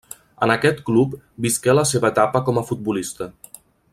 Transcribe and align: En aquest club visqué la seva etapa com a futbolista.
En 0.45 0.53
aquest 0.53 0.79
club 0.87 1.13
visqué 1.47 1.77
la 1.79 1.85
seva 1.91 2.11
etapa 2.13 2.43
com 2.49 2.61
a 2.63 2.67
futbolista. 2.71 3.29